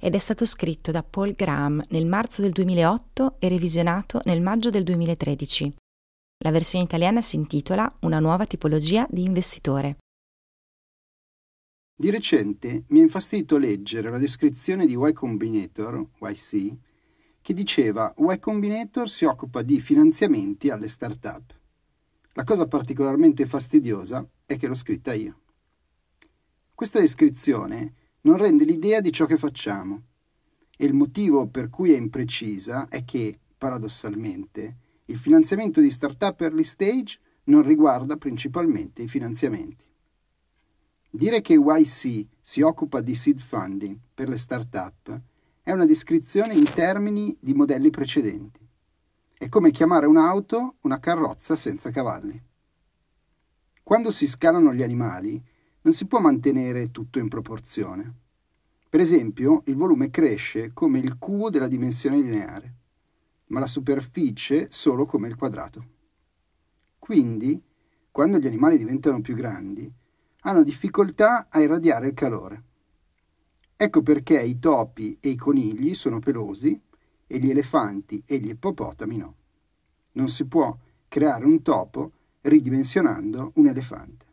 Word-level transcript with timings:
ed 0.00 0.14
è 0.14 0.18
stato 0.18 0.46
scritto 0.46 0.90
da 0.90 1.02
Paul 1.02 1.32
Graham 1.32 1.82
nel 1.90 2.06
marzo 2.06 2.40
del 2.40 2.52
2008 2.52 3.36
e 3.38 3.48
revisionato 3.48 4.20
nel 4.24 4.40
maggio 4.40 4.70
del 4.70 4.82
2013. 4.82 5.74
La 6.42 6.50
versione 6.50 6.84
italiana 6.84 7.20
si 7.20 7.36
intitola 7.36 7.92
Una 8.00 8.18
nuova 8.18 8.46
tipologia 8.46 9.06
di 9.10 9.22
investitore. 9.22 9.98
Di 11.94 12.08
recente 12.08 12.84
mi 12.88 13.00
ha 13.00 13.02
infastidito 13.02 13.58
leggere 13.58 14.08
la 14.08 14.16
descrizione 14.16 14.86
di 14.86 14.96
Y 14.98 15.12
Combinator, 15.12 16.08
YC, 16.18 16.78
che 17.42 17.52
diceva 17.52 18.14
Y 18.16 18.38
Combinator 18.38 19.10
si 19.10 19.26
occupa 19.26 19.60
di 19.60 19.80
finanziamenti 19.82 20.70
alle 20.70 20.88
start-up. 20.88 21.54
La 22.32 22.44
cosa 22.44 22.66
particolarmente 22.66 23.44
fastidiosa 23.44 24.26
è 24.46 24.56
che 24.56 24.66
l'ho 24.66 24.74
scritta 24.74 25.12
io. 25.12 25.40
Questa 26.74 27.00
descrizione 27.00 27.92
non 28.22 28.36
rende 28.36 28.64
l'idea 28.64 29.00
di 29.00 29.12
ciò 29.12 29.26
che 29.26 29.36
facciamo. 29.36 30.02
E 30.76 30.84
il 30.84 30.94
motivo 30.94 31.46
per 31.46 31.68
cui 31.70 31.92
è 31.92 31.96
imprecisa 31.96 32.88
è 32.88 33.04
che, 33.04 33.38
paradossalmente, 33.56 34.76
il 35.06 35.16
finanziamento 35.16 35.80
di 35.80 35.90
startup 35.90 36.40
early 36.40 36.64
stage 36.64 37.18
non 37.44 37.62
riguarda 37.62 38.16
principalmente 38.16 39.02
i 39.02 39.08
finanziamenti. 39.08 39.84
Dire 41.10 41.40
che 41.40 41.54
YC 41.54 42.26
si 42.40 42.60
occupa 42.60 43.00
di 43.00 43.14
seed 43.14 43.40
funding 43.40 43.98
per 44.14 44.28
le 44.28 44.36
startup 44.36 45.20
è 45.62 45.72
una 45.72 45.84
descrizione 45.84 46.54
in 46.54 46.64
termini 46.72 47.36
di 47.40 47.52
modelli 47.52 47.90
precedenti. 47.90 48.66
È 49.36 49.48
come 49.48 49.72
chiamare 49.72 50.06
un'auto 50.06 50.76
una 50.82 51.00
carrozza 51.00 51.56
senza 51.56 51.90
cavalli. 51.90 52.40
Quando 53.82 54.10
si 54.10 54.28
scalano 54.28 54.72
gli 54.72 54.82
animali, 54.82 55.42
non 55.82 55.94
si 55.94 56.06
può 56.06 56.20
mantenere 56.20 56.90
tutto 56.90 57.18
in 57.18 57.28
proporzione. 57.28 58.14
Per 58.88 59.00
esempio, 59.00 59.62
il 59.66 59.76
volume 59.76 60.10
cresce 60.10 60.72
come 60.72 60.98
il 60.98 61.16
cubo 61.18 61.48
della 61.48 61.68
dimensione 61.68 62.20
lineare, 62.20 62.74
ma 63.46 63.60
la 63.60 63.66
superficie 63.66 64.66
solo 64.70 65.06
come 65.06 65.28
il 65.28 65.36
quadrato. 65.36 65.84
Quindi, 66.98 67.62
quando 68.10 68.38
gli 68.38 68.46
animali 68.46 68.76
diventano 68.76 69.20
più 69.20 69.34
grandi, 69.34 69.90
hanno 70.40 70.62
difficoltà 70.62 71.46
a 71.48 71.60
irradiare 71.60 72.08
il 72.08 72.14
calore. 72.14 72.64
Ecco 73.76 74.02
perché 74.02 74.40
i 74.40 74.58
topi 74.58 75.16
e 75.20 75.30
i 75.30 75.36
conigli 75.36 75.94
sono 75.94 76.18
pelosi 76.18 76.78
e 77.26 77.38
gli 77.38 77.48
elefanti 77.48 78.22
e 78.26 78.38
gli 78.38 78.48
ippopotami 78.48 79.16
no. 79.16 79.34
Non 80.12 80.28
si 80.28 80.46
può 80.46 80.76
creare 81.08 81.44
un 81.44 81.62
topo 81.62 82.12
ridimensionando 82.42 83.52
un 83.54 83.68
elefante. 83.68 84.26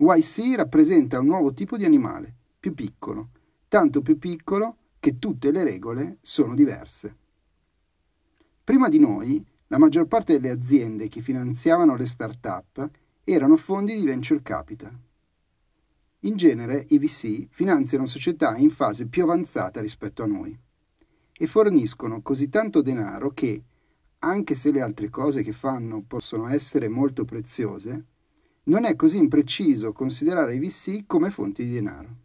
YC 0.00 0.54
rappresenta 0.54 1.18
un 1.18 1.26
nuovo 1.26 1.52
tipo 1.52 1.76
di 1.76 1.84
animale, 1.84 2.32
più 2.60 2.72
piccolo, 2.72 3.30
tanto 3.66 4.00
più 4.00 4.16
piccolo 4.16 4.76
che 5.00 5.18
tutte 5.18 5.50
le 5.50 5.64
regole 5.64 6.18
sono 6.22 6.54
diverse. 6.54 7.16
Prima 8.62 8.88
di 8.88 9.00
noi, 9.00 9.44
la 9.66 9.78
maggior 9.78 10.06
parte 10.06 10.34
delle 10.34 10.50
aziende 10.50 11.08
che 11.08 11.20
finanziavano 11.20 11.96
le 11.96 12.06
start-up 12.06 12.88
erano 13.24 13.56
fondi 13.56 13.98
di 13.98 14.06
venture 14.06 14.40
capital. 14.40 14.96
In 16.20 16.36
genere 16.36 16.86
i 16.90 16.98
VC 16.98 17.48
finanziano 17.50 18.06
società 18.06 18.56
in 18.56 18.70
fase 18.70 19.06
più 19.06 19.24
avanzata 19.24 19.80
rispetto 19.80 20.22
a 20.22 20.26
noi 20.26 20.56
e 21.32 21.46
forniscono 21.46 22.22
così 22.22 22.48
tanto 22.48 22.82
denaro 22.82 23.30
che, 23.32 23.62
anche 24.20 24.54
se 24.54 24.70
le 24.70 24.80
altre 24.80 25.10
cose 25.10 25.42
che 25.42 25.52
fanno 25.52 26.04
possono 26.06 26.46
essere 26.48 26.88
molto 26.88 27.24
preziose, 27.24 28.04
non 28.68 28.84
è 28.84 28.96
così 28.96 29.16
impreciso 29.16 29.92
considerare 29.92 30.54
i 30.54 30.58
VC 30.58 31.04
come 31.06 31.30
fonti 31.30 31.64
di 31.64 31.72
denaro. 31.72 32.16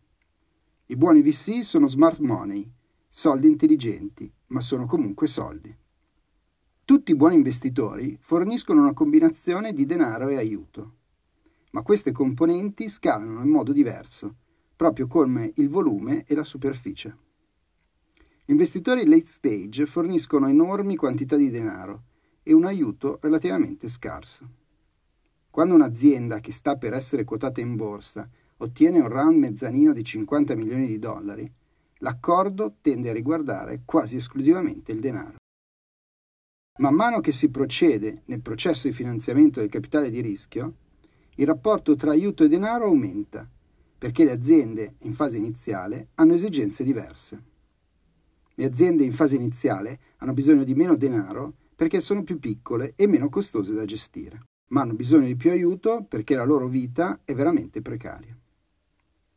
I 0.88 0.96
buoni 0.98 1.22
VC 1.22 1.64
sono 1.64 1.88
smart 1.88 2.20
money, 2.20 2.70
soldi 3.08 3.48
intelligenti, 3.48 4.30
ma 4.48 4.59
sono 4.59 4.86
comunque 4.86 5.28
soldi. 5.28 5.74
Tutti 6.84 7.12
i 7.12 7.16
buoni 7.16 7.36
investitori 7.36 8.18
forniscono 8.20 8.82
una 8.82 8.94
combinazione 8.94 9.74
di 9.74 9.86
denaro 9.86 10.28
e 10.28 10.36
aiuto, 10.36 10.96
ma 11.72 11.82
queste 11.82 12.12
componenti 12.12 12.90
scalano 12.90 13.42
in 13.42 13.50
modo 13.50 13.72
diverso, 13.72 14.36
proprio 14.76 15.08
come 15.08 15.53
il 15.56 15.70
volume 15.70 16.26
e 16.26 16.36
la 16.36 16.44
superficie. 16.44 17.18
Gli 18.44 18.52
investitori 18.52 19.08
late 19.08 19.28
stage 19.28 19.86
forniscono 19.86 20.50
enormi 20.50 20.98
quantità 20.98 21.38
di 21.38 21.50
denaro 21.50 22.03
e 22.44 22.52
un 22.52 22.66
aiuto 22.66 23.20
relativamente 23.22 23.88
scarso. 23.88 24.62
Quando 25.53 25.75
un'azienda 25.75 26.40
che 26.40 26.52
sta 26.52 26.78
per 26.78 26.94
essere 26.94 27.25
quotata 27.25 27.62
in 27.62 27.75
borsa 27.75 28.28
ottiene 28.58 29.00
un 29.00 29.08
round 29.08 29.38
mezzanino 29.38 29.94
di 29.94 30.03
50 30.03 30.56
milioni 30.56 30.88
di 30.88 30.97
dollari, 30.97 31.47
l'accordo 32.00 32.78
tende 32.81 33.12
a 33.12 33.14
riguardare 33.14 33.84
quasi 33.86 34.16
esclusivamente 34.16 34.91
il 34.91 35.00
denaro. 35.00 35.36
Man 36.80 36.96
mano 36.96 37.22
che 37.22 37.31
si 37.31 37.50
procede 37.50 38.24
nel 38.25 38.41
processo 38.41 38.88
di 38.88 38.96
finanziamento 38.96 39.59
del 39.59 39.69
capitale 39.69 40.09
di 40.09 40.22
rischio, 40.22 40.74
il 41.36 41.46
rapporto 41.46 41.96
tra 41.96 42.09
aiuto 42.09 42.44
e 42.44 42.47
denaro 42.47 42.85
aumenta, 42.85 43.47
perché 43.96 44.24
le 44.24 44.31
aziende 44.31 44.96
in 45.02 45.14
fase 45.14 45.38
iniziale 45.38 46.08
hanno 46.16 46.34
esigenze 46.34 46.84
diverse. 46.84 47.44
Le 48.56 48.66
aziende 48.66 49.03
in 49.03 49.14
fase 49.14 49.35
iniziale 49.35 50.00
hanno 50.18 50.34
bisogno 50.34 50.64
di 50.64 50.74
meno 50.74 50.96
denaro 50.96 51.53
perché 51.75 52.02
sono 52.02 52.24
più 52.24 52.40
piccole 52.40 52.94
e 52.96 53.06
meno 53.06 53.30
costose 53.30 53.72
da 53.74 53.85
gestire 53.85 54.40
ma 54.68 54.81
hanno 54.81 54.94
bisogno 54.94 55.28
di 55.28 55.35
più 55.35 55.51
aiuto 55.51 56.03
perché 56.03 56.35
la 56.35 56.44
loro 56.44 56.68
vita 56.68 57.22
è 57.24 57.34
veramente 57.34 57.81
precaria. 57.81 58.38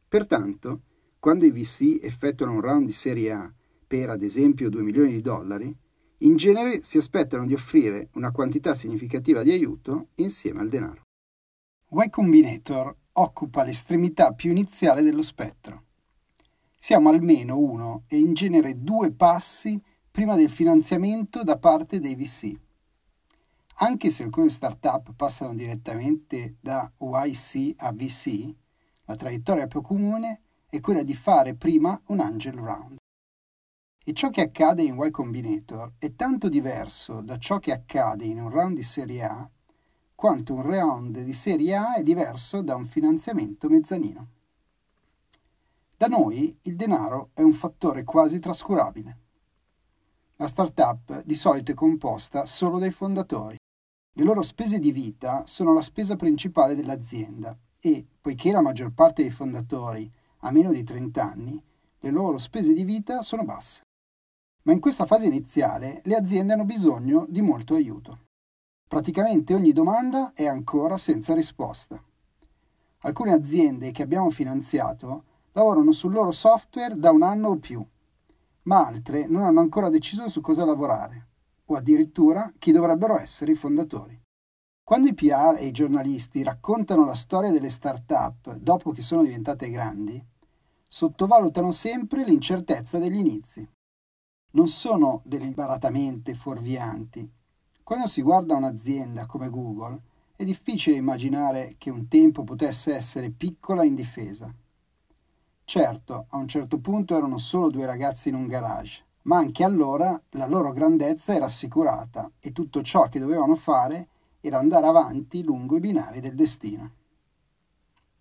Pertanto, 0.09 0.83
quando 1.19 1.45
i 1.45 1.51
VC 1.51 1.99
effettuano 2.03 2.53
un 2.53 2.61
round 2.61 2.87
di 2.87 2.93
serie 2.93 3.33
A 3.33 3.53
per, 3.87 4.11
ad 4.11 4.23
esempio, 4.23 4.71
2 4.71 4.83
milioni 4.83 5.11
di 5.11 5.21
dollari, 5.21 5.77
in 6.19 6.37
genere 6.37 6.83
si 6.83 6.97
aspettano 6.99 7.47
di 7.47 7.55
offrire 7.55 8.09
una 8.15 8.31
quantità 8.31 8.75
significativa 8.75 9.43
di 9.43 9.51
aiuto 9.51 10.09
insieme 10.15 10.61
al 10.61 10.69
denaro. 10.69 11.03
Y 11.91 12.09
Combinator 12.11 12.95
occupa 13.13 13.65
l'estremità 13.65 14.33
più 14.33 14.51
iniziale 14.51 15.03
dello 15.03 15.23
spettro. 15.23 15.85
Siamo 16.77 17.11
almeno 17.11 17.59
uno 17.59 18.05
e 18.07 18.19
in 18.19 18.35
genere 18.35 18.83
due 18.83 19.11
passi 19.11 19.81
prima 20.11 20.37
del 20.37 20.51
finanziamento 20.51 21.43
da 21.43 21.59
parte 21.59 21.99
dei 21.99 22.15
VC. 22.15 22.55
Anche 23.79 24.09
se 24.09 24.23
alcune 24.23 24.49
startup 24.49 25.13
passano 25.15 25.55
direttamente 25.55 26.57
da 26.61 26.91
YC 26.99 27.75
a 27.77 27.93
VC, 27.93 28.55
la 29.05 29.17
traiettoria 29.17 29.67
più 29.67 29.83
comune 29.83 30.41
è 30.71 30.81
quella 30.81 31.03
di 31.03 31.15
fare 31.15 31.55
prima 31.55 32.01
un 32.07 32.21
angel 32.21 32.55
round. 32.55 32.97
E 34.03 34.13
ciò 34.15 34.31
che 34.31 34.41
accade 34.41 34.83
in 34.83 34.97
Y 34.99 35.11
Combinator 35.11 35.93
è 35.99 36.15
tanto 36.15 36.49
diverso 36.49 37.21
da 37.21 37.37
ciò 37.37 37.59
che 37.59 37.73
accade 37.73 38.25
in 38.25 38.41
un 38.41 38.49
round 38.49 38.77
di 38.77 38.83
serie 38.83 39.23
A, 39.25 39.51
quanto 40.15 40.55
un 40.55 40.63
round 40.63 41.21
di 41.21 41.35
serie 41.35 41.77
A 41.77 41.97
è 41.97 42.03
diverso 42.03 42.63
da 42.63 42.77
un 42.77 42.87
finanziamento 42.87 43.69
mezzanino. 43.69 44.29
Da 45.99 46.07
noi 46.07 46.57
il 46.63 46.77
denaro 46.77 47.29
è 47.35 47.43
un 47.43 47.53
fattore 47.53 48.05
quasi 48.05 48.39
trascurabile. 48.39 49.19
La 50.37 50.49
startup 50.49 51.23
di 51.25 51.35
solito 51.35 51.73
è 51.73 51.75
composta 51.75 52.47
solo 52.47 52.79
dai 52.79 52.91
fondatori 52.91 53.59
le 54.19 54.25
loro 54.25 54.43
spese 54.43 54.79
di 54.79 54.93
vita 54.93 55.47
sono 55.47 55.75
la 55.75 55.83
spesa 55.83 56.17
principale 56.17 56.75
dell'azienda 56.75 57.55
e, 57.79 58.03
poiché 58.19 58.51
la 58.51 58.63
maggior 58.63 58.91
parte 58.93 59.21
dei 59.21 59.31
fondatori 59.31 60.11
ha 60.39 60.51
meno 60.51 60.73
di 60.73 60.83
30 60.83 61.23
anni, 61.23 61.63
le 61.99 62.11
loro 62.11 62.39
spese 62.39 62.73
di 62.73 62.83
vita 62.83 63.23
sono 63.23 63.45
basse. 63.45 63.83
Ma 64.63 64.73
in 64.73 64.81
questa 64.81 65.05
fase 65.05 65.27
iniziale 65.27 66.01
le 66.05 66.17
aziende 66.17 66.55
hanno 66.55 66.65
bisogno 66.65 67.27
di 67.29 67.43
molto 67.43 67.75
aiuto. 67.75 68.21
Praticamente 68.89 69.53
ogni 69.53 69.73
domanda 69.73 70.33
è 70.33 70.47
ancora 70.47 70.97
senza 70.97 71.35
risposta. 71.35 72.03
Alcune 73.01 73.35
aziende 73.35 73.91
che 73.91 74.03
abbiamo 74.03 74.31
finanziato 74.31 75.25
lavorano 75.53 75.93
sul 75.93 76.13
loro 76.13 76.33
software 76.33 76.99
da 76.99 77.11
un 77.11 77.23
anno 77.23 77.49
o 77.49 77.57
più, 77.57 77.87
ma 78.63 78.87
altre 78.87 79.27
non 79.27 79.43
hanno 79.43 79.61
ancora 79.61 79.91
deciso 79.91 80.27
su 80.31 80.41
cosa 80.41 80.65
lavorare 80.65 81.27
o 81.67 81.75
addirittura 81.75 82.53
chi 82.59 82.73
dovrebbero 82.73 83.19
essere 83.19 83.53
i 83.53 83.57
fondatori. 83.57 84.21
Quando 84.83 85.09
i 85.09 85.15
PR 85.15 85.57
e 85.59 85.67
i 85.67 85.73
giornalisti 85.73 86.43
raccontano 86.43 87.05
la 87.05 87.15
storia 87.15 87.51
delle 87.51 87.71
start-up 87.71 88.55
dopo 88.57 88.93
che 88.93 89.03
sono 89.03 89.25
diventate 89.25 89.69
grandi, 89.69 90.23
sottovalutano 90.87 91.73
sempre 91.73 92.25
l'incertezza 92.25 92.99
degli 92.99 93.17
inizi. 93.17 93.69
non 94.53 94.69
sono 94.69 95.21
deliberatamente 95.25 96.35
fuorvianti. 96.35 97.29
Quando 97.83 98.07
si 98.07 98.23
guarda 98.23 98.57
un'azienda 98.57 99.27
come 99.27 99.51
Google, 99.51 100.01
è 100.35 100.45
difficile 100.45 100.97
immaginare 100.97 101.75
che 101.79 101.91
un 101.91 102.09
tempo 102.09 102.43
potesse 102.43 102.95
essere 102.95 103.31
piccola 103.31 103.83
e 103.83 103.87
indifesa. 103.87 104.53
Certo, 105.65 106.27
a 106.29 106.37
un 106.37 106.49
certo 106.49 106.79
punto 106.79 107.17
erano 107.17 107.39
solo 107.39 107.71
due 107.71 107.87
ragazzi 107.87 108.29
in 108.29 108.37
un 108.37 108.47
garage, 108.47 109.05
ma 109.27 109.39
anche 109.39 109.65
allora 109.65 110.21
la 110.31 110.47
loro 110.47 110.73
grandezza 110.73 111.35
era 111.35 111.47
assicurata 111.47 112.31
e 112.41 112.53
tutto 112.53 112.83
ciò 112.83 113.09
che 113.09 113.19
dovevano 113.19 113.57
fare 113.57 114.09
era 114.41 114.59
andare 114.59 114.87
avanti 114.87 115.43
lungo 115.43 115.77
i 115.77 115.81
binari 115.81 116.21
del 116.21 116.35
destino. 116.35 116.91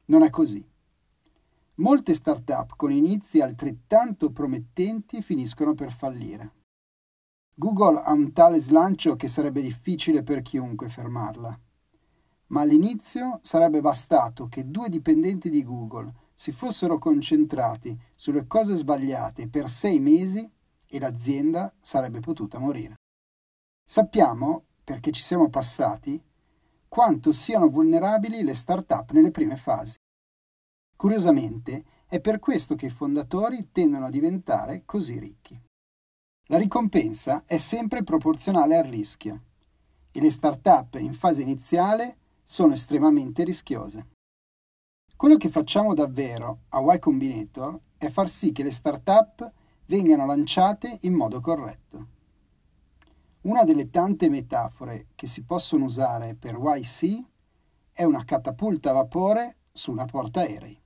Non 0.05 0.23
è 0.23 0.29
così. 0.29 0.67
Molte 1.75 2.13
start-up 2.13 2.73
con 2.75 2.91
inizi 2.91 3.41
altrettanto 3.41 4.31
promettenti 4.31 5.21
finiscono 5.21 5.73
per 5.73 5.91
fallire. 5.91 6.51
Google 7.53 8.01
ha 8.03 8.11
un 8.11 8.33
tale 8.33 8.59
slancio 8.59 9.15
che 9.15 9.27
sarebbe 9.27 9.61
difficile 9.61 10.23
per 10.23 10.41
chiunque 10.41 10.89
fermarla. 10.89 11.59
Ma 12.47 12.61
all'inizio 12.61 13.39
sarebbe 13.43 13.81
bastato 13.81 14.47
che 14.47 14.69
due 14.69 14.89
dipendenti 14.89 15.49
di 15.49 15.63
Google 15.63 16.11
si 16.33 16.51
fossero 16.51 16.97
concentrati 16.97 17.97
sulle 18.15 18.47
cose 18.47 18.75
sbagliate 18.75 19.47
per 19.47 19.69
sei 19.69 19.99
mesi 19.99 20.49
e 20.95 20.99
l'azienda 20.99 21.73
sarebbe 21.81 22.21
potuta 22.21 22.57
morire. 22.57 22.95
Sappiamo, 23.85 24.63
perché 24.83 25.11
ci 25.11 25.21
siamo 25.21 25.49
passati, 25.49 26.21
quanto 26.87 27.33
siano 27.33 27.69
vulnerabili 27.69 28.43
le 28.43 28.53
start-up 28.53 29.11
nelle 29.11 29.31
prime 29.31 29.57
fasi. 29.57 29.97
Curiosamente, 30.95 31.83
è 32.07 32.21
per 32.21 32.39
questo 32.39 32.75
che 32.75 32.85
i 32.85 32.89
fondatori 32.89 33.71
tendono 33.71 34.05
a 34.05 34.09
diventare 34.09 34.83
così 34.85 35.19
ricchi. 35.19 35.59
La 36.47 36.57
ricompensa 36.57 37.43
è 37.45 37.57
sempre 37.57 38.03
proporzionale 38.03 38.77
al 38.77 38.85
rischio 38.85 39.41
e 40.11 40.21
le 40.21 40.31
start-up 40.31 40.95
in 40.95 41.13
fase 41.13 41.41
iniziale 41.41 42.17
sono 42.43 42.73
estremamente 42.73 43.43
rischiose. 43.43 44.11
Quello 45.17 45.35
che 45.35 45.49
facciamo 45.49 45.93
davvero 45.93 46.59
a 46.69 46.79
Y 46.79 46.99
Combinator 46.99 47.79
è 47.97 48.09
far 48.09 48.29
sì 48.29 48.51
che 48.51 48.63
le 48.63 48.71
start-up 48.71 49.51
vengano 49.87 50.25
lanciate 50.25 50.99
in 51.01 51.13
modo 51.13 51.39
corretto. 51.39 52.13
Una 53.41 53.63
delle 53.63 53.89
tante 53.89 54.29
metafore 54.29 55.07
che 55.15 55.27
si 55.27 55.43
possono 55.43 55.85
usare 55.85 56.33
per 56.33 56.57
YC 56.57 57.23
è 57.91 58.03
una 58.03 58.23
catapulta 58.25 58.89
a 58.89 58.93
vapore 58.93 59.57
su 59.71 59.91
una 59.91 60.05
portaerei. 60.05 60.81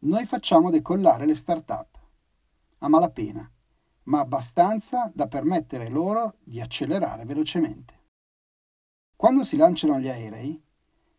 Noi 0.00 0.26
facciamo 0.26 0.70
decollare 0.70 1.26
le 1.26 1.34
start-up, 1.34 1.98
a 2.78 2.88
malapena, 2.88 3.50
ma 4.04 4.20
abbastanza 4.20 5.10
da 5.14 5.26
permettere 5.26 5.88
loro 5.88 6.36
di 6.44 6.60
accelerare 6.60 7.24
velocemente. 7.24 8.02
Quando 9.16 9.42
si 9.42 9.56
lanciano 9.56 9.98
gli 9.98 10.08
aerei, 10.08 10.62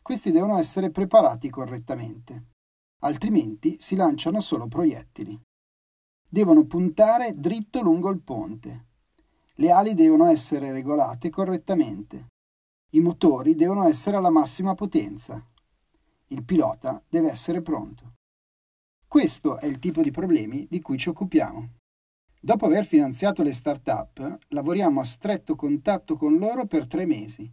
questi 0.01 0.31
devono 0.31 0.57
essere 0.57 0.91
preparati 0.91 1.49
correttamente, 1.49 2.45
altrimenti 2.99 3.77
si 3.79 3.95
lanciano 3.95 4.39
solo 4.39 4.67
proiettili. 4.67 5.41
Devono 6.27 6.65
puntare 6.65 7.39
dritto 7.39 7.81
lungo 7.81 8.09
il 8.09 8.19
ponte 8.19 8.85
le 9.59 9.71
ali 9.71 9.93
devono 9.93 10.25
essere 10.25 10.71
regolate 10.71 11.29
correttamente. 11.29 12.27
I 12.91 12.99
motori 12.99 13.55
devono 13.55 13.87
essere 13.87 14.17
alla 14.17 14.29
massima 14.29 14.73
potenza. 14.73 15.41
Il 16.27 16.43
pilota 16.43 17.01
deve 17.07 17.29
essere 17.29 17.61
pronto. 17.61 18.15
Questo 19.07 19.57
è 19.57 19.65
il 19.65 19.79
tipo 19.79 20.01
di 20.01 20.11
problemi 20.11 20.67
di 20.69 20.81
cui 20.81 20.97
ci 20.97 21.07
occupiamo. 21.07 21.69
Dopo 22.41 22.65
aver 22.65 22.85
finanziato 22.85 23.43
le 23.43 23.53
start-up, 23.53 24.39
lavoriamo 24.49 24.99
a 24.99 25.05
stretto 25.05 25.55
contatto 25.55 26.17
con 26.17 26.37
loro 26.37 26.65
per 26.65 26.85
tre 26.85 27.05
mesi, 27.05 27.49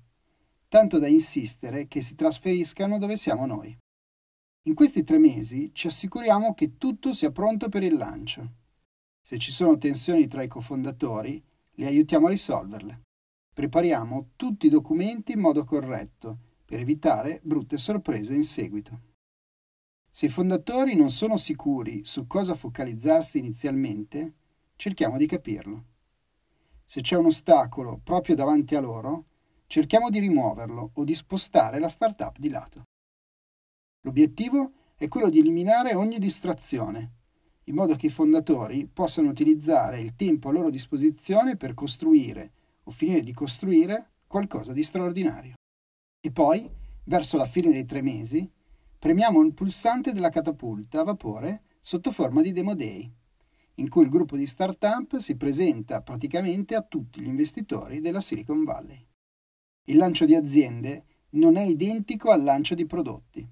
tanto 0.69 0.99
da 0.99 1.07
insistere 1.07 1.87
che 1.87 2.03
si 2.03 2.17
trasferiscano 2.17 2.99
dove 2.99 3.17
siamo 3.17 3.47
noi. 3.47 3.77
In 4.65 4.75
questi 4.75 5.05
tre 5.05 5.19
mesi 5.19 5.71
ci 5.73 5.87
assicuriamo 5.87 6.53
che 6.55 6.79
tutto 6.79 7.15
sia 7.15 7.31
pronto 7.31 7.69
per 7.69 7.85
il 7.85 7.97
lancio. 7.97 8.61
Se 9.25 9.39
ci 9.39 9.53
sono 9.53 9.79
tensioni 9.79 10.27
tra 10.27 10.43
i 10.43 10.49
cofondatori, 10.49 11.41
li 11.75 11.87
aiutiamo 11.87 12.27
a 12.27 12.31
risolverle. 12.31 13.03
Prepariamo 13.55 14.31
tutti 14.35 14.67
i 14.67 14.71
documenti 14.71 15.33
in 15.33 15.41
modo 15.41 15.65
corretto 15.65 16.39
per 16.65 16.81
evitare 16.81 17.41
brutte 17.45 17.79
sorprese 17.79 18.35
in 18.35 18.43
seguito. 18.43 19.01
Se 20.11 20.27
i 20.27 20.29
fondatori 20.29 20.97
non 20.97 21.11
sono 21.11 21.37
sicuri 21.37 22.05
su 22.05 22.27
cosa 22.27 22.57
focalizzarsi 22.57 23.39
inizialmente, 23.39 24.35
cerchiamo 24.75 25.17
di 25.17 25.27
capirlo. 25.27 25.85
Se 26.85 27.01
c'è 27.01 27.17
un 27.17 27.27
ostacolo 27.27 28.01
proprio 28.03 28.35
davanti 28.35 28.75
a 28.75 28.81
loro, 28.81 29.27
cerchiamo 29.67 30.11
di 30.11 30.19
rimuoverlo 30.19 30.91
o 30.95 31.05
di 31.05 31.15
spostare 31.15 31.79
la 31.79 31.89
startup 31.89 32.39
di 32.39 32.49
lato. 32.49 32.83
L'obiettivo 34.01 34.73
è 34.97 35.07
quello 35.07 35.31
di 35.31 35.39
eliminare 35.39 35.95
ogni 35.95 36.19
distrazione 36.19 37.21
in 37.64 37.75
modo 37.75 37.94
che 37.94 38.06
i 38.06 38.11
fondatori 38.11 38.87
possano 38.87 39.29
utilizzare 39.29 40.00
il 40.00 40.17
tempo 40.17 40.49
a 40.49 40.53
loro 40.53 40.70
disposizione 40.70 41.56
per 41.56 41.75
costruire 41.75 42.53
o 42.85 42.91
finire 42.91 43.23
di 43.23 43.32
costruire 43.32 44.11
qualcosa 44.26 44.73
di 44.73 44.82
straordinario. 44.82 45.55
E 46.20 46.31
poi, 46.31 46.69
verso 47.05 47.37
la 47.37 47.47
fine 47.47 47.70
dei 47.70 47.85
tre 47.85 48.03
mesi, 48.03 48.49
premiamo 48.99 49.43
il 49.43 49.53
pulsante 49.53 50.12
della 50.12 50.31
catapulta 50.31 51.00
a 51.00 51.05
vapore 51.05 51.62
sotto 51.81 52.12
forma 52.12 52.43
di 52.43 52.53
Demo 52.53 52.75
Day, 52.75 53.11
in 53.76 53.88
cui 53.88 54.03
il 54.03 54.09
gruppo 54.09 54.37
di 54.37 54.47
startup 54.47 55.19
si 55.19 55.37
presenta 55.37 56.00
praticamente 56.00 56.75
a 56.75 56.82
tutti 56.82 57.20
gli 57.20 57.26
investitori 57.26 58.00
della 58.00 58.20
Silicon 58.20 58.64
Valley. 58.64 59.05
Il 59.85 59.97
lancio 59.97 60.25
di 60.25 60.35
aziende 60.35 61.05
non 61.31 61.56
è 61.56 61.62
identico 61.62 62.31
al 62.31 62.43
lancio 62.43 62.75
di 62.75 62.87
prodotti. 62.87 63.49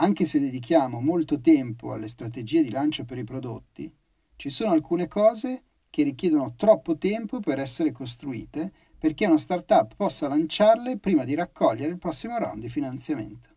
Anche 0.00 0.26
se 0.26 0.38
dedichiamo 0.38 1.00
molto 1.00 1.40
tempo 1.40 1.92
alle 1.92 2.06
strategie 2.06 2.62
di 2.62 2.70
lancio 2.70 3.04
per 3.04 3.18
i 3.18 3.24
prodotti, 3.24 3.92
ci 4.36 4.48
sono 4.48 4.70
alcune 4.70 5.08
cose 5.08 5.64
che 5.90 6.04
richiedono 6.04 6.54
troppo 6.54 6.96
tempo 6.98 7.40
per 7.40 7.58
essere 7.58 7.90
costruite 7.90 8.72
perché 8.96 9.26
una 9.26 9.38
startup 9.38 9.96
possa 9.96 10.28
lanciarle 10.28 10.98
prima 10.98 11.24
di 11.24 11.34
raccogliere 11.34 11.90
il 11.90 11.98
prossimo 11.98 12.38
round 12.38 12.60
di 12.60 12.68
finanziamento. 12.68 13.56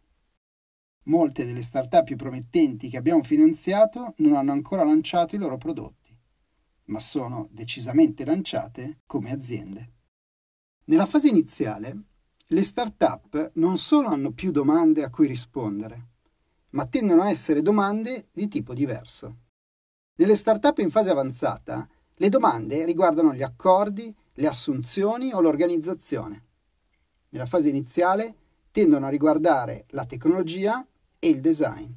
Molte 1.04 1.46
delle 1.46 1.62
startup 1.62 2.04
più 2.04 2.16
promettenti 2.16 2.90
che 2.90 2.98
abbiamo 2.98 3.22
finanziato 3.22 4.16
non 4.18 4.36
hanno 4.36 4.52
ancora 4.52 4.84
lanciato 4.84 5.36
i 5.36 5.40
loro 5.40 5.58
prodotti, 5.58 6.18
ma 6.86 7.00
sono 7.00 7.50
decisamente 7.52 8.26
lanciate 8.26 9.02
come 9.06 9.32
aziende. 9.32 9.92
Nella 10.86 11.06
fase 11.06 11.28
iniziale, 11.28 12.02
le 12.48 12.64
startup 12.64 13.52
non 13.56 13.78
solo 13.78 14.08
hanno 14.08 14.32
più 14.32 14.50
domande 14.50 15.04
a 15.04 15.10
cui 15.12 15.28
rispondere, 15.28 16.10
ma 16.72 16.86
tendono 16.86 17.24
a 17.24 17.30
essere 17.30 17.62
domande 17.62 18.28
di 18.32 18.48
tipo 18.48 18.74
diverso. 18.74 19.38
Nelle 20.16 20.36
start-up 20.36 20.78
in 20.80 20.92
fase 20.92 21.10
avanzata, 21.10 21.88
le 22.16 22.30
domande 22.30 22.86
riguardano 22.86 23.34
gli 23.34 23.42
accordi, 23.42 24.14
le 24.34 24.48
assunzioni 24.48 25.34
o 25.34 25.42
l'organizzazione. 25.42 26.46
Nella 27.30 27.46
fase 27.46 27.70
iniziale 27.70 28.36
tendono 28.72 29.08
a 29.08 29.10
riguardare 29.10 29.86
la 29.90 30.06
tecnologia 30.06 30.86
e 31.18 31.28
il 31.28 31.42
design. 31.42 31.90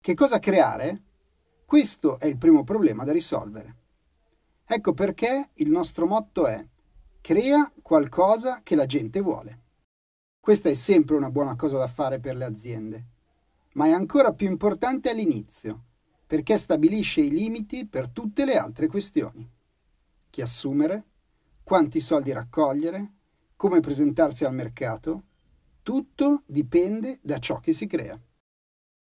Che 0.00 0.14
cosa 0.14 0.38
creare? 0.38 1.02
Questo 1.64 2.18
è 2.18 2.26
il 2.26 2.38
primo 2.38 2.64
problema 2.64 3.04
da 3.04 3.12
risolvere. 3.12 3.76
Ecco 4.64 4.92
perché 4.92 5.50
il 5.54 5.70
nostro 5.70 6.06
motto 6.06 6.46
è 6.46 6.64
crea 7.20 7.70
qualcosa 7.82 8.62
che 8.62 8.74
la 8.74 8.86
gente 8.86 9.20
vuole. 9.20 9.60
Questa 10.40 10.68
è 10.68 10.74
sempre 10.74 11.16
una 11.16 11.30
buona 11.30 11.56
cosa 11.56 11.78
da 11.78 11.88
fare 11.88 12.20
per 12.20 12.36
le 12.36 12.44
aziende 12.44 13.06
ma 13.74 13.86
è 13.86 13.90
ancora 13.90 14.32
più 14.32 14.48
importante 14.48 15.10
all'inizio, 15.10 15.84
perché 16.26 16.58
stabilisce 16.58 17.20
i 17.20 17.30
limiti 17.30 17.86
per 17.86 18.08
tutte 18.08 18.44
le 18.44 18.56
altre 18.56 18.86
questioni. 18.86 19.48
Chi 20.30 20.42
assumere, 20.42 21.04
quanti 21.62 22.00
soldi 22.00 22.32
raccogliere, 22.32 23.12
come 23.56 23.80
presentarsi 23.80 24.44
al 24.44 24.54
mercato, 24.54 25.22
tutto 25.82 26.42
dipende 26.46 27.18
da 27.22 27.38
ciò 27.38 27.60
che 27.60 27.72
si 27.72 27.86
crea. 27.86 28.20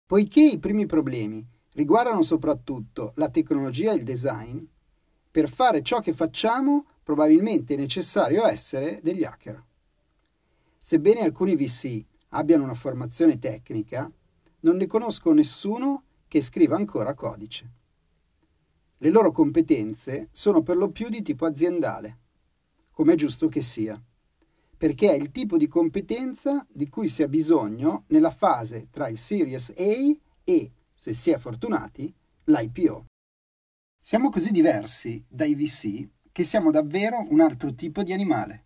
Poiché 0.05 0.41
i 0.41 0.59
primi 0.59 0.85
problemi 0.85 1.45
riguardano 1.73 2.21
soprattutto 2.21 3.13
la 3.15 3.29
tecnologia 3.29 3.91
e 3.91 3.95
il 3.95 4.03
design, 4.03 4.63
per 5.31 5.49
fare 5.49 5.81
ciò 5.81 5.99
che 5.99 6.13
facciamo 6.13 6.85
probabilmente 7.01 7.73
è 7.73 7.77
necessario 7.77 8.45
essere 8.45 8.99
degli 9.01 9.23
hacker. 9.23 9.63
Sebbene 10.79 11.21
alcuni 11.21 11.55
VC 11.55 12.03
abbiano 12.29 12.63
una 12.63 12.73
formazione 12.73 13.39
tecnica, 13.39 14.11
non 14.63 14.77
ne 14.77 14.87
conosco 14.87 15.31
nessuno 15.31 16.03
che 16.27 16.41
scriva 16.41 16.75
ancora 16.75 17.13
codice. 17.13 17.71
Le 18.97 19.09
loro 19.09 19.31
competenze 19.31 20.29
sono 20.31 20.61
per 20.61 20.77
lo 20.77 20.89
più 20.89 21.09
di 21.09 21.21
tipo 21.21 21.45
aziendale, 21.45 22.17
come 22.91 23.13
è 23.13 23.15
giusto 23.15 23.47
che 23.49 23.61
sia, 23.61 24.01
perché 24.77 25.11
è 25.11 25.15
il 25.15 25.31
tipo 25.31 25.57
di 25.57 25.67
competenza 25.67 26.65
di 26.69 26.89
cui 26.89 27.07
si 27.07 27.23
ha 27.23 27.27
bisogno 27.27 28.03
nella 28.07 28.31
fase 28.31 28.87
tra 28.89 29.09
il 29.09 29.17
Series 29.17 29.73
A 29.77 30.17
e, 30.43 30.71
se 30.93 31.13
si 31.13 31.31
è 31.31 31.37
fortunati, 31.37 32.13
l'IPO. 32.45 33.05
Siamo 33.99 34.29
così 34.29 34.51
diversi 34.51 35.23
dai 35.27 35.55
VC 35.55 36.09
che 36.31 36.43
siamo 36.43 36.71
davvero 36.71 37.25
un 37.29 37.41
altro 37.41 37.73
tipo 37.73 38.03
di 38.03 38.11
animale. 38.11 38.65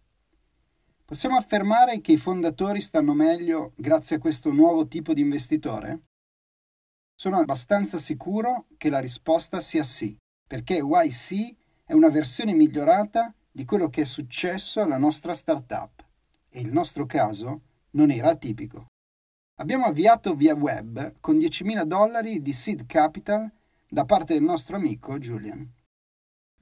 Possiamo 1.08 1.38
affermare 1.38 2.02
che 2.02 2.12
i 2.12 2.18
fondatori 2.18 2.82
stanno 2.82 3.14
meglio 3.14 3.72
grazie 3.78 4.18
a 4.18 4.20
questo 4.20 4.52
nuovo 4.52 4.90
tipo 4.90 5.14
di 5.14 5.22
investitore? 5.22 6.02
Sono 7.16 7.38
abbastanza 7.38 7.98
sicuro 7.98 8.66
che 8.76 8.90
la 8.90 9.00
risposta 9.00 9.62
sia 9.62 9.86
sì, 9.86 10.18
perché 10.46 10.84
YC 10.84 11.56
è 11.86 11.94
una 11.94 12.10
versione 12.10 12.52
migliorata 12.52 13.34
di 13.50 13.64
quello 13.64 13.88
che 13.90 14.02
è 14.02 14.04
successo 14.04 14.82
alla 14.82 14.98
nostra 14.98 15.34
startup 15.34 16.04
e 16.50 16.60
il 16.60 16.74
nostro 16.74 17.06
caso 17.06 17.62
non 17.92 18.12
era 18.12 18.32
atipico. 18.32 18.88
Abbiamo 19.62 19.86
avviato 19.86 20.36
via 20.36 20.56
web 20.56 21.22
con 21.22 21.38
10.000 21.38 21.84
dollari 21.84 22.42
di 22.42 22.52
seed 22.52 22.86
capital 22.86 23.50
da 23.88 24.04
parte 24.04 24.34
del 24.34 24.44
nostro 24.44 24.76
amico 24.76 25.18
Julian. 25.18 25.66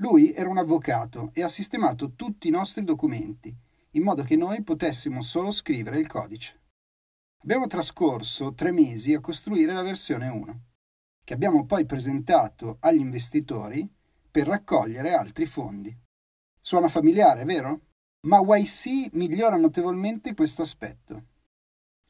Lui 0.02 0.34
era 0.34 0.50
un 0.50 0.60
avvocato 0.60 1.32
e 1.34 1.42
ha 1.42 1.50
sistemato 1.50 2.14
tutti 2.14 2.48
i 2.48 2.52
nostri 2.52 2.84
documenti, 2.84 3.52
in 3.96 4.04
modo 4.04 4.24
che 4.24 4.36
noi 4.36 4.64
potessimo 4.64 5.22
solo 5.22 5.52
scrivere 5.52 6.00
il 6.00 6.08
codice. 6.08 6.62
Abbiamo 7.44 7.68
trascorso 7.68 8.54
tre 8.54 8.72
mesi 8.72 9.14
a 9.14 9.20
costruire 9.20 9.74
la 9.74 9.82
versione 9.82 10.28
1, 10.28 10.62
che 11.24 11.34
abbiamo 11.34 11.66
poi 11.66 11.86
presentato 11.86 12.78
agli 12.80 13.00
investitori 13.00 13.88
per 14.32 14.48
raccogliere 14.48 15.14
altri 15.14 15.46
fondi. 15.46 15.96
Suona 16.60 16.88
familiare, 16.88 17.44
vero? 17.44 17.82
Ma 18.28 18.40
YC 18.40 19.14
migliora 19.14 19.58
notevolmente 19.58 20.34
questo 20.34 20.62
aspetto. 20.62 21.24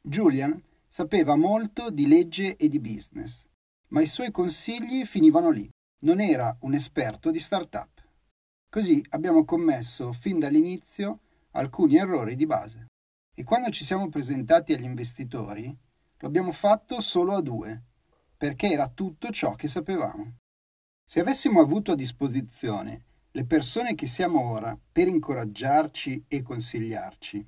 Julian 0.00 0.62
sapeva 0.88 1.36
molto 1.36 1.90
di 1.90 2.06
legge 2.06 2.56
e 2.56 2.68
di 2.68 2.80
business 2.80 3.46
ma 3.88 4.00
i 4.00 4.06
suoi 4.06 4.30
consigli 4.30 5.04
finivano 5.04 5.50
lì. 5.50 5.68
Non 6.00 6.20
era 6.20 6.56
un 6.60 6.74
esperto 6.74 7.30
di 7.30 7.38
startup. 7.38 8.04
Così 8.68 9.04
abbiamo 9.10 9.44
commesso 9.44 10.12
fin 10.12 10.38
dall'inizio 10.38 11.20
alcuni 11.56 11.96
errori 11.96 12.36
di 12.36 12.46
base. 12.46 12.86
E 13.34 13.44
quando 13.44 13.70
ci 13.70 13.84
siamo 13.84 14.08
presentati 14.08 14.72
agli 14.72 14.84
investitori, 14.84 15.76
lo 16.18 16.28
abbiamo 16.28 16.52
fatto 16.52 17.00
solo 17.00 17.34
a 17.34 17.42
due, 17.42 17.82
perché 18.36 18.70
era 18.70 18.88
tutto 18.88 19.30
ciò 19.30 19.54
che 19.54 19.68
sapevamo. 19.68 20.36
Se 21.04 21.20
avessimo 21.20 21.60
avuto 21.60 21.92
a 21.92 21.96
disposizione 21.96 23.02
le 23.30 23.44
persone 23.44 23.94
che 23.94 24.06
siamo 24.06 24.50
ora 24.50 24.78
per 24.90 25.08
incoraggiarci 25.08 26.24
e 26.26 26.42
consigliarci 26.42 27.46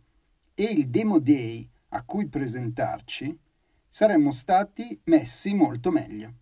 e 0.55 0.65
il 0.65 0.89
Demo 0.89 1.19
Day 1.19 1.69
a 1.91 2.03
cui 2.05 2.29
presentarci, 2.29 3.39
saremmo 3.89 4.31
stati 4.31 5.01
messi 5.05 5.55
molto 5.55 5.91
meglio. 5.91 6.35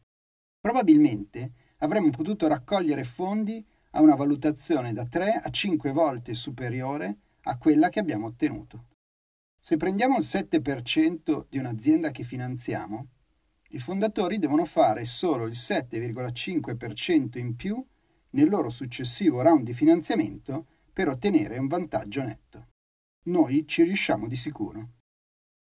Probabilmente 0.61 1.53
avremmo 1.79 2.11
potuto 2.11 2.49
raccogliere 2.49 3.05
fondi 3.05 3.65
a 3.91 4.01
una 4.01 4.15
valutazione 4.15 4.93
da 4.93 5.07
3 5.07 5.35
a 5.35 5.51
5 5.51 5.93
volte 5.93 6.35
superiore 6.35 7.19
a 7.49 7.59
quella 7.59 7.89
che 7.89 8.01
abbiamo 8.01 8.27
ottenuto. 8.27 8.87
Se 9.61 9.77
prendiamo 9.77 10.17
il 10.17 10.25
7% 10.25 11.47
di 11.49 11.59
un'azienda 11.59 12.11
che 12.11 12.25
finanziamo, 12.25 13.07
i 13.71 13.79
fondatori 13.79 14.39
devono 14.39 14.65
fare 14.65 15.05
solo 15.05 15.47
il 15.47 15.53
7,5% 15.53 17.39
in 17.39 17.57
più 17.57 17.85
nel 18.31 18.49
loro 18.49 18.71
successivo 18.71 19.43
round 19.43 19.65
di 19.65 19.75
finanziamento 19.75 20.67
per 20.93 21.09
ottenere 21.09 21.59
un 21.59 21.67
vantaggio 21.67 22.23
netto. 22.23 22.69
Noi 23.25 23.67
ci 23.67 23.83
riusciamo 23.83 24.29
di 24.29 24.37
sicuro. 24.37 24.91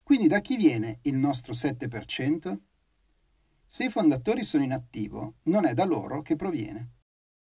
Quindi 0.03 0.27
da 0.27 0.41
chi 0.41 0.57
viene 0.57 0.99
il 1.03 1.17
nostro 1.17 1.53
7%? 1.53 2.59
Se 3.67 3.85
i 3.85 3.91
fondatori 3.91 4.45
sono 4.45 4.65
in 4.65 4.73
attivo, 4.73 5.37
non 5.45 5.65
è 5.65 5.75
da 5.75 5.85
loro 5.85 6.23
che 6.23 6.37
proviene. 6.37 6.91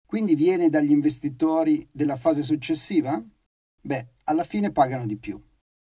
Quindi 0.07 0.35
viene 0.37 0.71
dagli 0.71 0.93
investitori 0.93 1.87
della 1.91 2.17
fase 2.17 2.43
successiva? 2.43 3.23
Beh, 3.87 4.15
alla 4.25 4.43
fine 4.43 4.73
pagano 4.73 5.07
di 5.07 5.17
più. 5.17 5.41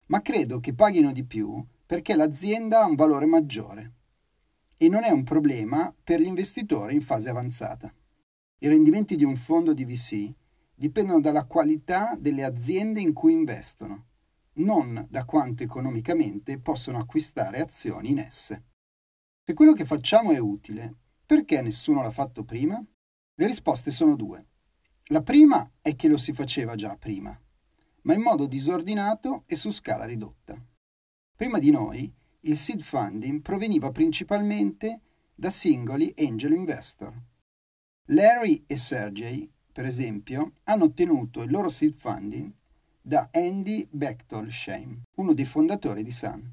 Ma 0.06 0.22
credo 0.22 0.60
che 0.60 0.72
paghino 0.72 1.12
di 1.12 1.24
più 1.24 1.60
perché 1.84 2.14
l'azienda 2.14 2.82
ha 2.82 2.86
un 2.86 2.94
valore 2.94 3.26
maggiore 3.26 3.94
e 4.76 4.88
non 4.88 5.02
è 5.02 5.10
un 5.10 5.24
problema 5.24 5.92
per 6.04 6.20
gli 6.20 6.26
investitori 6.26 6.94
in 6.94 7.00
fase 7.00 7.28
avanzata. 7.28 7.92
I 8.60 8.68
rendimenti 8.68 9.16
di 9.16 9.24
un 9.24 9.34
fondo 9.34 9.72
di 9.72 9.84
VC 9.84 10.32
dipendono 10.76 11.20
dalla 11.20 11.44
qualità 11.46 12.16
delle 12.16 12.44
aziende 12.44 13.00
in 13.00 13.12
cui 13.12 13.32
investono 13.32 14.06
non 14.58 15.04
da 15.10 15.24
quanto 15.24 15.64
economicamente 15.64 16.60
possono 16.60 16.98
acquistare 16.98 17.58
azioni 17.58 18.10
in 18.10 18.20
esse. 18.20 18.62
Se 19.44 19.54
quello 19.54 19.72
che 19.72 19.84
facciamo 19.84 20.30
è 20.30 20.38
utile, 20.38 20.94
perché 21.26 21.60
nessuno 21.62 22.02
l'ha 22.02 22.12
fatto 22.12 22.44
prima? 22.44 22.80
Le 23.34 23.46
risposte 23.46 23.90
sono 23.90 24.14
due. 24.14 24.46
La 25.06 25.22
prima 25.22 25.68
è 25.80 25.96
che 25.96 26.06
lo 26.06 26.16
si 26.16 26.32
faceva 26.32 26.76
già 26.76 26.96
prima, 26.96 27.36
ma 28.08 28.14
in 28.14 28.22
modo 28.22 28.46
disordinato 28.46 29.44
e 29.46 29.54
su 29.54 29.70
scala 29.70 30.06
ridotta. 30.06 30.58
Prima 31.36 31.58
di 31.58 31.70
noi, 31.70 32.10
il 32.40 32.56
seed 32.56 32.80
funding 32.80 33.42
proveniva 33.42 33.90
principalmente 33.90 35.00
da 35.34 35.50
singoli 35.50 36.14
angel 36.16 36.52
investor. 36.52 37.12
Larry 38.06 38.64
e 38.66 38.78
Sergey, 38.78 39.46
per 39.70 39.84
esempio, 39.84 40.54
hanno 40.64 40.84
ottenuto 40.84 41.42
il 41.42 41.50
loro 41.50 41.68
seed 41.68 41.96
funding 41.96 42.50
da 42.98 43.28
Andy 43.30 43.86
Bechtolsheim, 43.90 45.02
uno 45.16 45.34
dei 45.34 45.44
fondatori 45.44 46.02
di 46.02 46.10
Sun. 46.10 46.50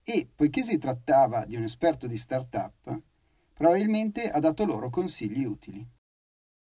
E, 0.00 0.28
poiché 0.32 0.62
si 0.62 0.78
trattava 0.78 1.44
di 1.44 1.56
un 1.56 1.64
esperto 1.64 2.06
di 2.06 2.16
startup, 2.16 3.02
probabilmente 3.52 4.30
ha 4.30 4.38
dato 4.38 4.64
loro 4.64 4.90
consigli 4.90 5.44
utili. 5.44 5.84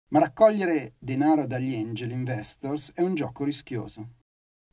Ma 0.09 0.21
raccogliere 0.21 0.95
denaro 0.99 1.47
dagli 1.47 1.75
angel 1.75 2.13
investors 2.13 2.93
è 2.95 3.03
un 3.03 3.15
gioco 3.15 3.43
rischioso. 3.43 4.09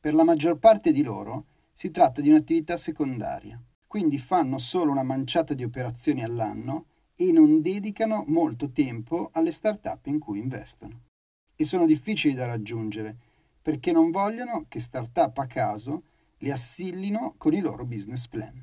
Per 0.00 0.14
la 0.14 0.22
maggior 0.22 0.58
parte 0.58 0.92
di 0.92 1.02
loro 1.02 1.46
si 1.72 1.90
tratta 1.90 2.20
di 2.20 2.28
un'attività 2.28 2.76
secondaria, 2.76 3.60
quindi 3.86 4.18
fanno 4.18 4.58
solo 4.58 4.92
una 4.92 5.02
manciata 5.02 5.52
di 5.54 5.64
operazioni 5.64 6.22
all'anno 6.22 6.86
e 7.16 7.32
non 7.32 7.60
dedicano 7.60 8.24
molto 8.28 8.70
tempo 8.70 9.30
alle 9.32 9.50
start-up 9.50 10.06
in 10.06 10.20
cui 10.20 10.38
investono. 10.38 11.00
E 11.56 11.64
sono 11.64 11.86
difficili 11.86 12.34
da 12.34 12.46
raggiungere 12.46 13.16
perché 13.60 13.90
non 13.90 14.10
vogliono 14.10 14.66
che 14.68 14.78
start-up 14.78 15.38
a 15.38 15.46
caso 15.46 16.02
li 16.38 16.50
assillino 16.50 17.34
con 17.38 17.54
i 17.54 17.60
loro 17.60 17.84
business 17.84 18.28
plan. 18.28 18.60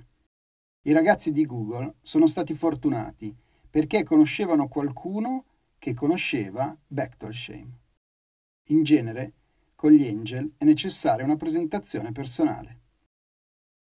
I 0.84 0.92
ragazzi 0.94 1.32
di 1.32 1.46
Google 1.46 1.96
sono 2.02 2.28
stati 2.28 2.54
fortunati 2.54 3.36
perché 3.70 4.04
conoscevano 4.04 4.68
qualcuno 4.68 5.46
che 5.82 5.96
conosceva 5.96 6.78
Bechtolsheim. 6.86 7.76
In 8.68 8.84
genere, 8.84 9.34
con 9.74 9.90
gli 9.90 10.08
angel 10.08 10.54
è 10.56 10.64
necessaria 10.64 11.26
una 11.26 11.38
presentazione 11.38 12.12
personale. 12.12 12.80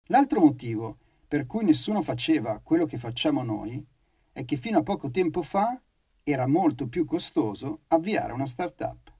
L'altro 0.07 0.39
motivo 0.39 0.97
per 1.27 1.45
cui 1.45 1.63
nessuno 1.63 2.01
faceva 2.01 2.57
quello 2.57 2.87
che 2.87 2.97
facciamo 2.97 3.43
noi 3.43 3.85
è 4.31 4.43
che 4.45 4.57
fino 4.57 4.79
a 4.79 4.83
poco 4.83 5.11
tempo 5.11 5.43
fa 5.43 5.79
era 6.23 6.47
molto 6.47 6.87
più 6.87 7.05
costoso 7.05 7.81
avviare 7.89 8.33
una 8.33 8.47
startup. 8.47 9.13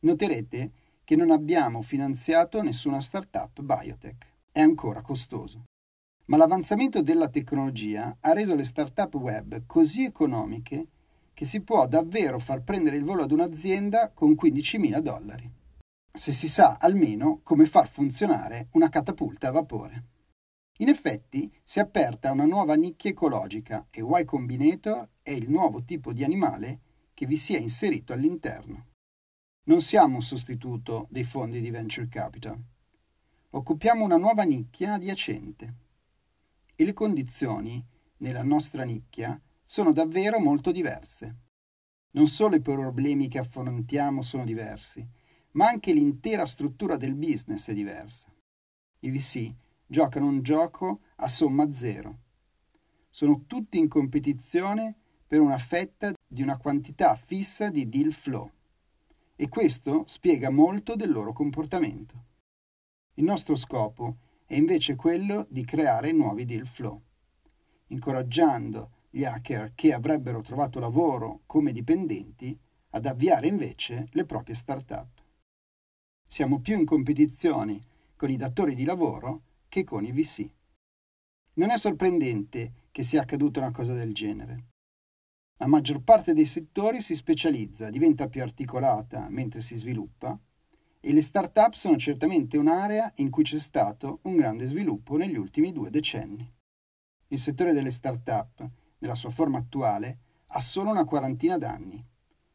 Noterete 0.00 0.72
che 1.04 1.16
non 1.16 1.30
abbiamo 1.30 1.80
finanziato 1.80 2.60
nessuna 2.60 3.00
startup 3.00 3.62
biotech. 3.62 4.26
È 4.52 4.60
ancora 4.60 5.00
costoso. 5.00 5.64
Ma 6.26 6.36
l'avanzamento 6.36 7.00
della 7.00 7.30
tecnologia 7.30 8.14
ha 8.20 8.32
reso 8.34 8.54
le 8.54 8.64
startup 8.64 9.14
web 9.14 9.62
così 9.64 10.04
economiche 10.04 10.88
che 11.34 11.44
si 11.44 11.60
può 11.60 11.86
davvero 11.86 12.38
far 12.38 12.62
prendere 12.62 12.96
il 12.96 13.04
volo 13.04 13.24
ad 13.24 13.32
un'azienda 13.32 14.10
con 14.10 14.30
15.000 14.30 14.98
dollari, 15.00 15.50
se 16.12 16.32
si 16.32 16.48
sa 16.48 16.78
almeno 16.80 17.40
come 17.42 17.66
far 17.66 17.88
funzionare 17.88 18.68
una 18.72 18.88
catapulta 18.88 19.48
a 19.48 19.52
vapore. 19.52 20.04
In 20.78 20.88
effetti 20.88 21.52
si 21.62 21.78
è 21.78 21.82
aperta 21.82 22.32
una 22.32 22.46
nuova 22.46 22.74
nicchia 22.74 23.10
ecologica 23.10 23.86
e 23.90 24.02
Y 24.02 24.24
Combinator 24.24 25.08
è 25.22 25.30
il 25.30 25.50
nuovo 25.50 25.84
tipo 25.84 26.12
di 26.12 26.24
animale 26.24 26.80
che 27.14 27.26
vi 27.26 27.36
si 27.36 27.54
è 27.54 27.58
inserito 27.58 28.12
all'interno. 28.12 28.86
Non 29.64 29.80
siamo 29.80 30.16
un 30.16 30.22
sostituto 30.22 31.06
dei 31.10 31.24
fondi 31.24 31.60
di 31.60 31.70
venture 31.70 32.08
capital. 32.08 32.60
Occupiamo 33.50 34.04
una 34.04 34.16
nuova 34.16 34.42
nicchia 34.42 34.94
adiacente. 34.94 35.74
E 36.74 36.84
le 36.84 36.92
condizioni 36.92 37.82
nella 38.18 38.42
nostra 38.42 38.82
nicchia 38.82 39.40
sono 39.64 39.92
davvero 39.92 40.38
molto 40.38 40.70
diverse. 40.70 41.36
Non 42.10 42.26
solo 42.28 42.54
i 42.54 42.60
problemi 42.60 43.28
che 43.28 43.38
affrontiamo 43.38 44.22
sono 44.22 44.44
diversi, 44.44 45.04
ma 45.52 45.66
anche 45.66 45.92
l'intera 45.92 46.46
struttura 46.46 46.96
del 46.96 47.14
business 47.14 47.70
è 47.70 47.74
diversa. 47.74 48.32
I 49.00 49.10
VC 49.10 49.52
giocano 49.86 50.26
un 50.26 50.42
gioco 50.42 51.00
a 51.16 51.28
somma 51.28 51.72
zero. 51.72 52.18
Sono 53.08 53.44
tutti 53.46 53.78
in 53.78 53.88
competizione 53.88 54.94
per 55.26 55.40
una 55.40 55.58
fetta 55.58 56.12
di 56.26 56.42
una 56.42 56.58
quantità 56.58 57.14
fissa 57.16 57.70
di 57.70 57.88
deal 57.88 58.12
flow 58.12 58.50
e 59.36 59.48
questo 59.48 60.04
spiega 60.06 60.50
molto 60.50 60.94
del 60.94 61.10
loro 61.10 61.32
comportamento. 61.32 62.24
Il 63.14 63.24
nostro 63.24 63.56
scopo 63.56 64.18
è 64.44 64.54
invece 64.54 64.94
quello 64.94 65.46
di 65.48 65.64
creare 65.64 66.12
nuovi 66.12 66.44
deal 66.44 66.66
flow, 66.66 67.00
incoraggiando 67.88 68.90
gli 69.14 69.24
hacker 69.24 69.74
che 69.76 69.92
avrebbero 69.92 70.40
trovato 70.40 70.80
lavoro 70.80 71.42
come 71.46 71.70
dipendenti 71.70 72.58
ad 72.90 73.06
avviare 73.06 73.46
invece 73.46 74.08
le 74.10 74.24
proprie 74.24 74.56
start-up. 74.56 75.22
Siamo 76.26 76.58
più 76.58 76.76
in 76.76 76.84
competizione 76.84 77.80
con 78.16 78.30
i 78.30 78.36
datori 78.36 78.74
di 78.74 78.82
lavoro 78.82 79.42
che 79.68 79.84
con 79.84 80.04
i 80.04 80.10
VC. 80.10 80.50
Non 81.54 81.70
è 81.70 81.78
sorprendente 81.78 82.88
che 82.90 83.04
sia 83.04 83.20
accaduta 83.20 83.60
una 83.60 83.70
cosa 83.70 83.94
del 83.94 84.12
genere. 84.12 84.64
La 85.58 85.68
maggior 85.68 86.02
parte 86.02 86.34
dei 86.34 86.46
settori 86.46 87.00
si 87.00 87.14
specializza, 87.14 87.90
diventa 87.90 88.26
più 88.26 88.42
articolata 88.42 89.28
mentre 89.28 89.62
si 89.62 89.76
sviluppa 89.76 90.36
e 90.98 91.12
le 91.12 91.22
start-up 91.22 91.74
sono 91.74 91.96
certamente 91.98 92.58
un'area 92.58 93.12
in 93.18 93.30
cui 93.30 93.44
c'è 93.44 93.60
stato 93.60 94.18
un 94.22 94.34
grande 94.34 94.66
sviluppo 94.66 95.16
negli 95.16 95.36
ultimi 95.36 95.70
due 95.70 95.90
decenni. 95.90 96.52
Il 97.28 97.38
settore 97.38 97.72
delle 97.72 97.92
start-up, 97.92 98.68
nella 99.04 99.14
sua 99.14 99.30
forma 99.30 99.58
attuale, 99.58 100.18
ha 100.48 100.60
solo 100.60 100.90
una 100.90 101.04
quarantina 101.04 101.58
d'anni. 101.58 102.02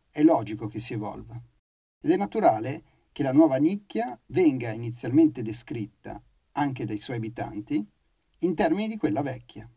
È 0.09 0.23
logico 0.23 0.67
che 0.67 0.79
si 0.79 0.93
evolva. 0.93 1.39
Ed 2.01 2.09
è 2.09 2.17
naturale 2.17 2.83
che 3.11 3.21
la 3.21 3.31
nuova 3.31 3.57
nicchia 3.57 4.19
venga 4.27 4.71
inizialmente 4.71 5.43
descritta, 5.43 6.21
anche 6.53 6.85
dai 6.85 6.97
suoi 6.97 7.17
abitanti, 7.17 7.87
in 8.39 8.55
termini 8.55 8.87
di 8.87 8.97
quella 8.97 9.21
vecchia. 9.21 9.69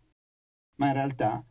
Ma 0.76 0.87
in 0.87 0.93
realtà 0.95 1.45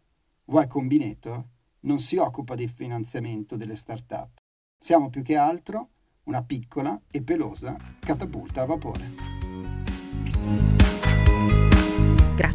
Y 0.48 0.68
Combinator 0.68 1.46
non 1.82 2.00
si 2.00 2.18
occupa 2.18 2.56
di 2.56 2.68
finanziamento 2.68 3.56
delle 3.56 3.75
start-up. 3.75 4.40
Siamo 4.78 5.10
più 5.10 5.22
che 5.22 5.38
altro 5.38 5.90
una 6.24 6.44
piccola 6.44 7.00
e 7.10 7.22
pelosa 7.22 7.78
catapulta 8.00 8.63
a 8.63 8.66
vapore. 8.66 10.81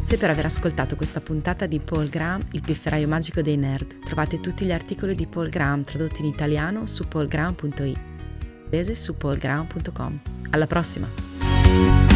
Grazie 0.07 0.25
per 0.25 0.33
aver 0.33 0.45
ascoltato 0.45 0.95
questa 0.95 1.19
puntata 1.19 1.65
di 1.65 1.81
Paul 1.81 2.07
Graham, 2.07 2.41
il 2.51 2.61
pifferaio 2.61 3.09
magico 3.09 3.41
dei 3.41 3.57
nerd. 3.57 4.05
Trovate 4.05 4.39
tutti 4.39 4.63
gli 4.63 4.71
articoli 4.71 5.15
di 5.15 5.27
Paul 5.27 5.49
Graham 5.49 5.83
tradotti 5.83 6.21
in 6.21 6.27
italiano 6.27 6.85
su 6.85 7.09
paulgraham.it, 7.09 8.91
su 8.91 9.17
paulgraham.com. 9.17 10.21
Alla 10.51 10.65
prossima! 10.65 12.06